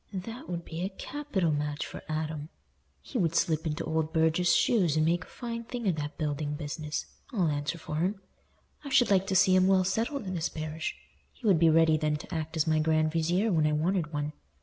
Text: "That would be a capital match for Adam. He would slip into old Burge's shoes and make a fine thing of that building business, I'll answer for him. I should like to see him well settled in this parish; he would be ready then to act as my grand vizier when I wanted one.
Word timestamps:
"That 0.13 0.49
would 0.49 0.65
be 0.65 0.81
a 0.81 0.89
capital 0.89 1.51
match 1.51 1.85
for 1.85 2.01
Adam. 2.09 2.49
He 3.01 3.19
would 3.19 3.35
slip 3.35 3.67
into 3.67 3.85
old 3.85 4.11
Burge's 4.11 4.55
shoes 4.55 4.97
and 4.97 5.05
make 5.05 5.25
a 5.25 5.27
fine 5.27 5.63
thing 5.65 5.87
of 5.87 5.95
that 5.97 6.17
building 6.17 6.55
business, 6.55 7.05
I'll 7.31 7.49
answer 7.49 7.77
for 7.77 7.97
him. 7.97 8.19
I 8.83 8.89
should 8.89 9.11
like 9.11 9.27
to 9.27 9.35
see 9.35 9.55
him 9.55 9.67
well 9.67 9.83
settled 9.83 10.25
in 10.25 10.33
this 10.33 10.49
parish; 10.49 10.95
he 11.33 11.45
would 11.45 11.59
be 11.59 11.69
ready 11.69 11.97
then 11.97 12.15
to 12.15 12.33
act 12.33 12.57
as 12.57 12.65
my 12.65 12.79
grand 12.79 13.11
vizier 13.11 13.51
when 13.51 13.67
I 13.67 13.73
wanted 13.73 14.11
one. 14.11 14.33